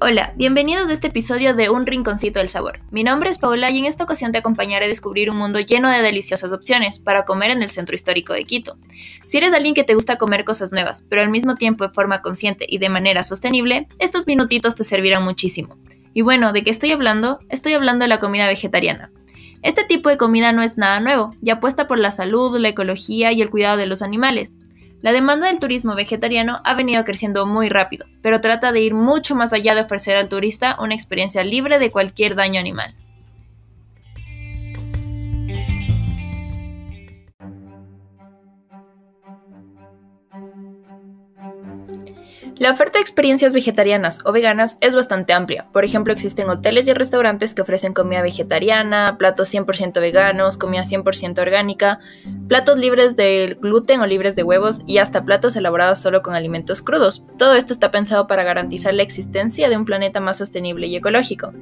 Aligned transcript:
Hola, 0.00 0.32
bienvenidos 0.36 0.88
a 0.88 0.92
este 0.92 1.08
episodio 1.08 1.54
de 1.54 1.70
Un 1.70 1.84
Rinconcito 1.84 2.38
del 2.38 2.48
Sabor. 2.48 2.78
Mi 2.92 3.02
nombre 3.02 3.30
es 3.30 3.38
Paula 3.38 3.68
y 3.72 3.78
en 3.78 3.84
esta 3.84 4.04
ocasión 4.04 4.30
te 4.30 4.38
acompañaré 4.38 4.84
a 4.84 4.88
descubrir 4.88 5.28
un 5.28 5.36
mundo 5.36 5.58
lleno 5.58 5.90
de 5.90 6.02
deliciosas 6.02 6.52
opciones 6.52 7.00
para 7.00 7.24
comer 7.24 7.50
en 7.50 7.62
el 7.62 7.68
centro 7.68 7.96
histórico 7.96 8.32
de 8.32 8.44
Quito. 8.44 8.78
Si 9.26 9.38
eres 9.38 9.54
alguien 9.54 9.74
que 9.74 9.82
te 9.82 9.96
gusta 9.96 10.16
comer 10.16 10.44
cosas 10.44 10.70
nuevas, 10.70 11.04
pero 11.08 11.22
al 11.22 11.30
mismo 11.30 11.56
tiempo 11.56 11.82
de 11.82 11.92
forma 11.92 12.22
consciente 12.22 12.64
y 12.68 12.78
de 12.78 12.88
manera 12.90 13.24
sostenible, 13.24 13.88
estos 13.98 14.28
minutitos 14.28 14.76
te 14.76 14.84
servirán 14.84 15.24
muchísimo. 15.24 15.76
Y 16.14 16.22
bueno, 16.22 16.52
¿de 16.52 16.62
qué 16.62 16.70
estoy 16.70 16.92
hablando? 16.92 17.40
Estoy 17.48 17.72
hablando 17.72 18.04
de 18.04 18.08
la 18.08 18.20
comida 18.20 18.46
vegetariana. 18.46 19.10
Este 19.62 19.82
tipo 19.82 20.10
de 20.10 20.16
comida 20.16 20.52
no 20.52 20.62
es 20.62 20.78
nada 20.78 21.00
nuevo, 21.00 21.34
y 21.42 21.50
apuesta 21.50 21.88
por 21.88 21.98
la 21.98 22.12
salud, 22.12 22.56
la 22.60 22.68
ecología 22.68 23.32
y 23.32 23.42
el 23.42 23.50
cuidado 23.50 23.76
de 23.76 23.86
los 23.86 24.02
animales. 24.02 24.52
La 25.00 25.12
demanda 25.12 25.46
del 25.46 25.60
turismo 25.60 25.94
vegetariano 25.94 26.60
ha 26.64 26.74
venido 26.74 27.04
creciendo 27.04 27.46
muy 27.46 27.68
rápido, 27.68 28.06
pero 28.20 28.40
trata 28.40 28.72
de 28.72 28.80
ir 28.80 28.94
mucho 28.94 29.36
más 29.36 29.52
allá 29.52 29.76
de 29.76 29.82
ofrecer 29.82 30.16
al 30.16 30.28
turista 30.28 30.76
una 30.80 30.94
experiencia 30.94 31.44
libre 31.44 31.78
de 31.78 31.92
cualquier 31.92 32.34
daño 32.34 32.58
animal. 32.58 32.96
La 42.58 42.72
oferta 42.72 42.98
de 42.98 43.02
experiencias 43.02 43.52
vegetarianas 43.52 44.18
o 44.24 44.32
veganas 44.32 44.78
es 44.80 44.96
bastante 44.96 45.32
amplia. 45.32 45.68
Por 45.72 45.84
ejemplo, 45.84 46.12
existen 46.12 46.50
hoteles 46.50 46.88
y 46.88 46.92
restaurantes 46.92 47.54
que 47.54 47.62
ofrecen 47.62 47.94
comida 47.94 48.20
vegetariana, 48.20 49.16
platos 49.16 49.54
100% 49.54 50.00
veganos, 50.00 50.56
comida 50.56 50.82
100% 50.82 51.38
orgánica, 51.38 52.00
platos 52.48 52.76
libres 52.76 53.14
de 53.14 53.56
gluten 53.60 54.00
o 54.00 54.06
libres 54.06 54.34
de 54.34 54.42
huevos 54.42 54.80
y 54.88 54.98
hasta 54.98 55.24
platos 55.24 55.54
elaborados 55.54 56.00
solo 56.00 56.20
con 56.22 56.34
alimentos 56.34 56.82
crudos. 56.82 57.24
Todo 57.38 57.54
esto 57.54 57.72
está 57.72 57.92
pensado 57.92 58.26
para 58.26 58.42
garantizar 58.42 58.92
la 58.92 59.04
existencia 59.04 59.68
de 59.68 59.76
un 59.76 59.84
planeta 59.84 60.18
más 60.18 60.38
sostenible 60.38 60.88
y 60.88 60.96
ecológico. 60.96 61.52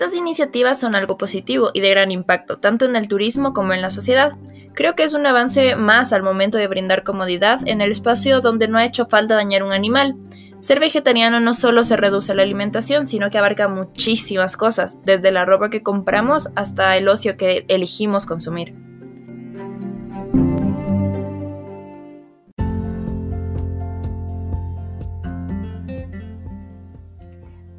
Estas 0.00 0.14
iniciativas 0.14 0.80
son 0.80 0.94
algo 0.94 1.18
positivo 1.18 1.72
y 1.74 1.80
de 1.80 1.90
gran 1.90 2.10
impacto, 2.10 2.58
tanto 2.58 2.86
en 2.86 2.96
el 2.96 3.06
turismo 3.06 3.52
como 3.52 3.74
en 3.74 3.82
la 3.82 3.90
sociedad. 3.90 4.32
Creo 4.72 4.96
que 4.96 5.02
es 5.02 5.12
un 5.12 5.26
avance 5.26 5.76
más 5.76 6.14
al 6.14 6.22
momento 6.22 6.56
de 6.56 6.68
brindar 6.68 7.04
comodidad 7.04 7.60
en 7.66 7.82
el 7.82 7.90
espacio 7.90 8.40
donde 8.40 8.66
no 8.66 8.78
ha 8.78 8.86
hecho 8.86 9.04
falta 9.04 9.34
dañar 9.34 9.62
un 9.62 9.74
animal. 9.74 10.16
Ser 10.60 10.80
vegetariano 10.80 11.38
no 11.38 11.52
solo 11.52 11.84
se 11.84 11.98
reduce 11.98 12.32
a 12.32 12.34
la 12.34 12.44
alimentación, 12.44 13.06
sino 13.06 13.28
que 13.28 13.36
abarca 13.36 13.68
muchísimas 13.68 14.56
cosas, 14.56 14.96
desde 15.04 15.32
la 15.32 15.44
ropa 15.44 15.68
que 15.68 15.82
compramos 15.82 16.48
hasta 16.56 16.96
el 16.96 17.06
ocio 17.06 17.36
que 17.36 17.66
elegimos 17.68 18.24
consumir. 18.24 18.89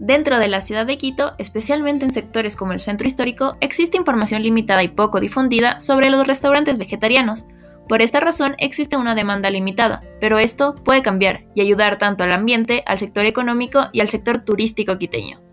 Dentro 0.01 0.39
de 0.39 0.47
la 0.47 0.61
ciudad 0.61 0.87
de 0.87 0.97
Quito, 0.97 1.33
especialmente 1.37 2.05
en 2.05 2.11
sectores 2.11 2.55
como 2.55 2.73
el 2.73 2.79
centro 2.79 3.07
histórico, 3.07 3.57
existe 3.61 3.97
información 3.97 4.41
limitada 4.41 4.81
y 4.81 4.87
poco 4.87 5.19
difundida 5.19 5.79
sobre 5.79 6.09
los 6.09 6.25
restaurantes 6.25 6.79
vegetarianos. 6.79 7.45
Por 7.87 8.01
esta 8.01 8.19
razón 8.19 8.55
existe 8.57 8.97
una 8.97 9.13
demanda 9.13 9.51
limitada, 9.51 10.01
pero 10.19 10.39
esto 10.39 10.73
puede 10.73 11.03
cambiar 11.03 11.45
y 11.53 11.61
ayudar 11.61 11.99
tanto 11.99 12.23
al 12.23 12.31
ambiente, 12.31 12.81
al 12.87 12.97
sector 12.97 13.27
económico 13.27 13.89
y 13.91 13.99
al 13.99 14.07
sector 14.07 14.39
turístico 14.39 14.97
quiteño. 14.97 15.50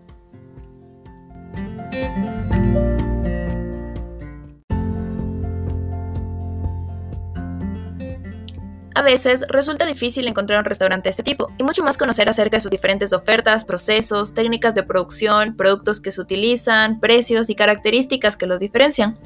A 8.99 9.01
veces 9.01 9.45
resulta 9.47 9.85
difícil 9.85 10.27
encontrar 10.27 10.59
un 10.59 10.65
restaurante 10.65 11.07
de 11.07 11.11
este 11.11 11.23
tipo, 11.23 11.53
y 11.57 11.63
mucho 11.63 11.85
más 11.85 11.97
conocer 11.97 12.27
acerca 12.27 12.57
de 12.57 12.59
sus 12.59 12.69
diferentes 12.69 13.13
ofertas, 13.13 13.63
procesos, 13.63 14.33
técnicas 14.33 14.75
de 14.75 14.83
producción, 14.83 15.55
productos 15.55 16.01
que 16.01 16.11
se 16.11 16.19
utilizan, 16.19 16.99
precios 16.99 17.49
y 17.49 17.55
características 17.55 18.35
que 18.35 18.45
los 18.45 18.59
diferencian. 18.59 19.17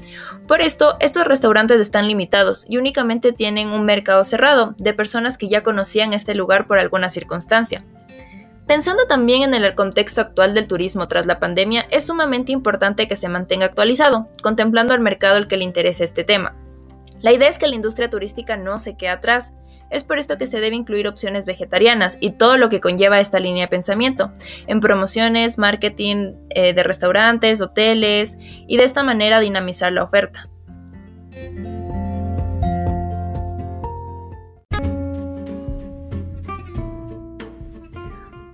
Por 0.48 0.62
esto, 0.62 0.96
estos 1.00 1.26
restaurantes 1.26 1.82
están 1.82 2.08
limitados 2.08 2.68
y 2.70 2.78
únicamente 2.78 3.32
tienen 3.32 3.70
un 3.70 3.84
mercado 3.84 4.24
cerrado 4.24 4.76
de 4.78 4.94
personas 4.94 5.40
que 5.40 5.50
ya 5.50 5.64
conocían 5.64 6.14
este 6.14 6.36
lugar 6.36 6.68
por 6.68 6.78
alguna 6.78 7.10
circunstancia. 7.10 7.84
Pensando 8.68 9.08
también 9.08 9.42
en 9.42 9.56
el 9.56 9.74
contexto 9.74 10.22
actual 10.22 10.54
del 10.54 10.68
turismo 10.68 11.08
tras 11.08 11.26
la 11.26 11.40
pandemia, 11.40 11.88
es 11.90 12.06
sumamente 12.06 12.52
importante 12.52 13.08
que 13.08 13.16
se 13.16 13.28
mantenga 13.28 13.66
actualizado, 13.66 14.28
contemplando 14.44 14.94
al 14.94 15.00
mercado 15.00 15.38
al 15.38 15.48
que 15.48 15.58
le 15.58 15.64
interese 15.64 16.04
este 16.04 16.24
tema. 16.24 16.56
La 17.24 17.32
idea 17.32 17.48
es 17.48 17.58
que 17.58 17.68
la 17.68 17.76
industria 17.76 18.10
turística 18.10 18.58
no 18.58 18.78
se 18.78 18.98
quede 18.98 19.10
atrás, 19.10 19.54
es 19.94 20.04
por 20.04 20.20
esto 20.20 20.38
que 20.38 20.48
se 20.48 20.60
debe 20.60 20.76
incluir 20.76 21.08
opciones 21.08 21.46
vegetarianas 21.46 22.18
y 22.20 22.32
todo 22.32 22.58
lo 22.58 22.70
que 22.70 22.82
conlleva 22.82 23.20
esta 23.20 23.40
línea 23.40 23.66
de 23.66 23.70
pensamiento, 23.70 24.32
en 24.68 24.80
promociones, 24.80 25.58
marketing 25.58 26.34
eh, 26.50 26.74
de 26.74 26.84
restaurantes, 26.84 27.62
hoteles 27.62 28.38
y 28.68 28.78
de 28.78 28.84
esta 28.84 29.04
manera 29.04 29.40
dinamizar 29.40 29.92
la 29.92 30.04
oferta. 30.04 30.50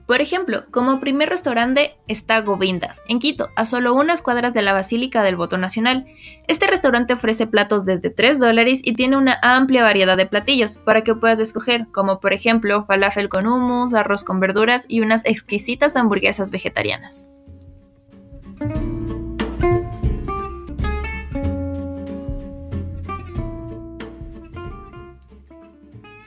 Por 0.09 0.21
ejemplo, 0.21 0.63
como 0.71 0.99
primer 0.99 1.29
restaurante 1.29 1.95
está 2.07 2.41
Govindas, 2.41 3.03
en 3.07 3.19
Quito, 3.19 3.49
a 3.55 3.63
solo 3.63 3.93
unas 3.93 4.23
cuadras 4.23 4.55
de 4.55 4.63
la 4.63 4.73
Basílica 4.73 5.21
del 5.21 5.35
Voto 5.35 5.59
Nacional. 5.59 6.07
Este 6.47 6.65
restaurante 6.65 7.13
ofrece 7.13 7.45
platos 7.45 7.85
desde 7.85 8.09
3 8.09 8.39
dólares 8.39 8.81
y 8.83 8.93
tiene 8.93 9.17
una 9.17 9.37
amplia 9.43 9.83
variedad 9.83 10.17
de 10.17 10.25
platillos 10.25 10.79
para 10.79 11.03
que 11.03 11.13
puedas 11.13 11.39
escoger, 11.39 11.85
como 11.91 12.19
por 12.19 12.33
ejemplo 12.33 12.83
falafel 12.85 13.29
con 13.29 13.45
hummus, 13.45 13.93
arroz 13.93 14.23
con 14.23 14.39
verduras 14.39 14.87
y 14.87 15.01
unas 15.01 15.23
exquisitas 15.25 15.95
hamburguesas 15.95 16.49
vegetarianas. 16.49 17.29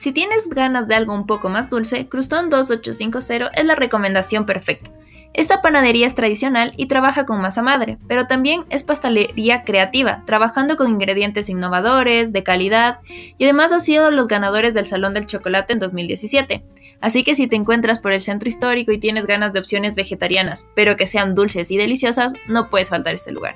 Si 0.03 0.11
tienes 0.11 0.49
ganas 0.49 0.89
de 0.89 0.95
algo 0.95 1.13
un 1.13 1.25
poco 1.25 1.47
más 1.47 1.69
dulce, 1.69 2.09
Crustón 2.09 2.49
2850 2.49 3.51
es 3.55 3.63
la 3.63 3.73
recomendación 3.73 4.45
perfecta. 4.45 4.91
Esta 5.33 5.61
panadería 5.61 6.05
es 6.07 6.13
tradicional 6.13 6.73
y 6.75 6.87
trabaja 6.87 7.25
con 7.25 7.39
masa 7.39 7.61
madre, 7.61 7.97
pero 8.05 8.27
también 8.27 8.65
es 8.69 8.83
pastelería 8.83 9.63
creativa, 9.63 10.21
trabajando 10.25 10.75
con 10.75 10.89
ingredientes 10.89 11.47
innovadores, 11.47 12.33
de 12.33 12.43
calidad, 12.43 12.99
y 13.07 13.45
además 13.45 13.71
ha 13.71 13.79
sido 13.79 14.11
los 14.11 14.27
ganadores 14.27 14.73
del 14.73 14.83
Salón 14.83 15.13
del 15.13 15.25
Chocolate 15.25 15.71
en 15.71 15.79
2017. 15.79 16.65
Así 16.99 17.23
que 17.23 17.33
si 17.33 17.47
te 17.47 17.55
encuentras 17.55 17.99
por 17.99 18.11
el 18.11 18.19
centro 18.19 18.49
histórico 18.49 18.91
y 18.91 18.99
tienes 18.99 19.25
ganas 19.25 19.53
de 19.53 19.59
opciones 19.59 19.95
vegetarianas, 19.95 20.67
pero 20.75 20.97
que 20.97 21.07
sean 21.07 21.33
dulces 21.33 21.71
y 21.71 21.77
deliciosas, 21.77 22.33
no 22.49 22.69
puedes 22.69 22.89
faltar 22.89 23.13
este 23.13 23.31
lugar. 23.31 23.55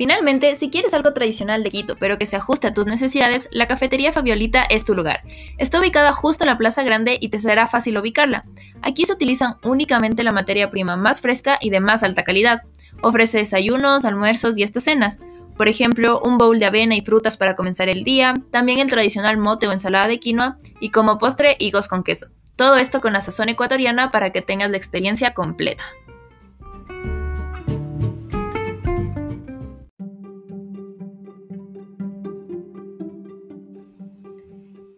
Finalmente, 0.00 0.56
si 0.56 0.70
quieres 0.70 0.94
algo 0.94 1.12
tradicional 1.12 1.62
de 1.62 1.68
Quito, 1.68 1.94
pero 1.94 2.16
que 2.16 2.24
se 2.24 2.36
ajuste 2.36 2.66
a 2.68 2.72
tus 2.72 2.86
necesidades, 2.86 3.50
la 3.52 3.66
cafetería 3.66 4.14
Fabiolita 4.14 4.62
es 4.62 4.86
tu 4.86 4.94
lugar. 4.94 5.20
Está 5.58 5.78
ubicada 5.78 6.10
justo 6.14 6.42
en 6.42 6.48
la 6.48 6.56
Plaza 6.56 6.82
Grande 6.82 7.18
y 7.20 7.28
te 7.28 7.38
será 7.38 7.66
fácil 7.66 7.98
ubicarla. 7.98 8.46
Aquí 8.80 9.04
se 9.04 9.12
utilizan 9.12 9.56
únicamente 9.62 10.24
la 10.24 10.32
materia 10.32 10.70
prima 10.70 10.96
más 10.96 11.20
fresca 11.20 11.58
y 11.60 11.68
de 11.68 11.80
más 11.80 12.02
alta 12.02 12.24
calidad. 12.24 12.62
Ofrece 13.02 13.36
desayunos, 13.36 14.06
almuerzos 14.06 14.56
y 14.56 14.62
hasta 14.62 14.80
cenas. 14.80 15.18
Por 15.58 15.68
ejemplo, 15.68 16.18
un 16.24 16.38
bowl 16.38 16.58
de 16.58 16.64
avena 16.64 16.96
y 16.96 17.02
frutas 17.02 17.36
para 17.36 17.54
comenzar 17.54 17.90
el 17.90 18.02
día, 18.02 18.32
también 18.50 18.78
el 18.78 18.88
tradicional 18.88 19.36
mote 19.36 19.68
o 19.68 19.72
ensalada 19.72 20.08
de 20.08 20.18
quinoa 20.18 20.56
y 20.80 20.92
como 20.92 21.18
postre 21.18 21.56
higos 21.58 21.88
con 21.88 22.04
queso. 22.04 22.28
Todo 22.56 22.76
esto 22.76 23.02
con 23.02 23.12
la 23.12 23.20
sazón 23.20 23.50
ecuatoriana 23.50 24.10
para 24.10 24.30
que 24.30 24.40
tengas 24.40 24.70
la 24.70 24.78
experiencia 24.78 25.34
completa. 25.34 25.84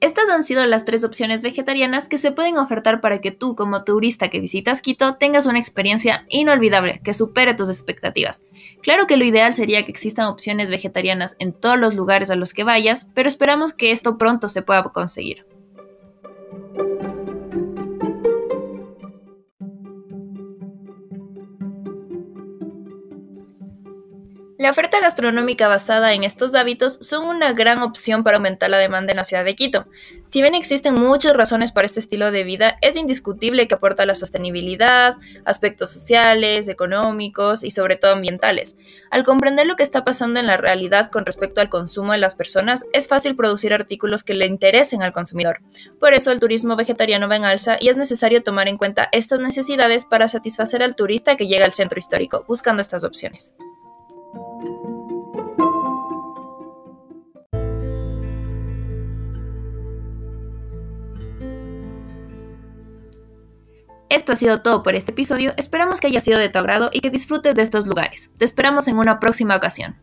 Estas 0.03 0.29
han 0.31 0.43
sido 0.43 0.67
las 0.67 0.85
tres 0.85 1.05
opciones 1.05 1.45
vegetarianas 1.45 2.09
que 2.09 2.19
se 2.19 2.33
pueden 2.33 2.59
ofertar 2.59 3.01
para 3.01 3.21
que 3.21 3.31
tú, 3.31 3.55
como 3.55 3.85
turista 3.85 4.31
que 4.31 4.41
visitas 4.41 4.83
Quito, 4.83 5.15
tengas 5.15 5.47
una 5.47 5.61
experiencia 5.61 6.27
inolvidable 6.29 7.01
que 7.05 7.15
supere 7.15 7.55
tus 7.55 7.69
expectativas. 7.69 8.43
Claro 8.83 9.07
que 9.07 9.17
lo 9.17 9.25
ideal 9.25 9.53
sería 9.53 9.85
que 9.85 9.93
existan 9.93 10.27
opciones 10.27 10.71
vegetarianas 10.71 11.37
en 11.39 11.53
todos 11.53 11.79
los 11.79 11.95
lugares 11.95 12.31
a 12.31 12.35
los 12.35 12.53
que 12.53 12.65
vayas, 12.65 13.07
pero 13.15 13.29
esperamos 13.29 13.75
que 13.75 13.93
esto 13.93 14.19
pronto 14.19 14.49
se 14.49 14.63
pueda 14.63 14.83
conseguir. 14.83 15.47
La 24.63 24.71
oferta 24.71 25.01
gastronómica 25.01 25.67
basada 25.67 26.13
en 26.13 26.23
estos 26.23 26.55
hábitos 26.55 26.97
son 27.01 27.27
una 27.27 27.53
gran 27.53 27.83
opción 27.83 28.23
para 28.23 28.37
aumentar 28.37 28.71
la 28.71 28.79
demanda 28.79 29.11
en 29.11 29.17
la 29.17 29.25
ciudad 29.25 29.45
de 29.45 29.57
Quito. 29.57 29.87
Si 30.29 30.41
bien 30.41 30.55
existen 30.55 30.95
muchas 30.95 31.35
razones 31.35 31.73
para 31.73 31.87
este 31.87 31.99
estilo 31.99 32.31
de 32.31 32.45
vida, 32.45 32.79
es 32.81 32.95
indiscutible 32.95 33.67
que 33.67 33.75
aporta 33.75 34.07
la 34.07 34.15
sostenibilidad, 34.15 35.17
aspectos 35.45 35.91
sociales, 35.91 36.69
económicos 36.69 37.65
y 37.65 37.73
sobre 37.73 37.97
todo 37.97 38.13
ambientales. 38.13 38.77
Al 39.11 39.25
comprender 39.25 39.67
lo 39.67 39.75
que 39.75 39.83
está 39.83 40.05
pasando 40.05 40.39
en 40.39 40.47
la 40.47 40.59
realidad 40.59 41.09
con 41.09 41.27
respecto 41.27 41.61
al 41.61 41.69
consumo 41.69 42.13
de 42.13 42.19
las 42.19 42.37
personas, 42.37 42.87
es 42.93 43.09
fácil 43.09 43.35
producir 43.35 43.75
artículos 43.75 44.23
que 44.23 44.35
le 44.35 44.47
interesen 44.47 45.03
al 45.03 45.13
consumidor. 45.13 45.61
Por 45.99 46.15
eso 46.15 46.31
el 46.31 46.39
turismo 46.39 46.77
vegetariano 46.77 47.29
va 47.29 47.35
en 47.35 47.47
alza 47.47 47.79
y 47.81 47.89
es 47.89 47.97
necesario 47.97 48.45
tomar 48.45 48.69
en 48.69 48.79
cuenta 48.79 49.09
estas 49.11 49.41
necesidades 49.41 50.05
para 50.05 50.29
satisfacer 50.29 50.85
al 50.85 50.95
turista 50.95 51.35
que 51.35 51.49
llega 51.49 51.65
al 51.65 51.73
centro 51.73 51.99
histórico, 51.99 52.45
buscando 52.47 52.81
estas 52.81 53.03
opciones. 53.03 53.57
Esto 64.13 64.35
ha 64.35 64.37
sido 64.37 64.61
todo 64.61 64.83
por 64.83 64.95
este 64.95 65.13
episodio, 65.13 65.55
esperamos 65.57 65.99
que 65.99 66.07
haya 66.07 66.21
sido 66.21 66.39
de 66.39 66.51
tu 66.51 66.59
agrado 66.59 66.91
y 66.93 67.01
que 67.01 67.09
disfrutes 67.09 67.55
de 67.55 67.63
estos 67.63 67.87
lugares. 67.87 68.31
Te 68.37 68.45
esperamos 68.45 68.87
en 68.87 68.99
una 68.99 69.19
próxima 69.19 69.57
ocasión. 69.57 69.97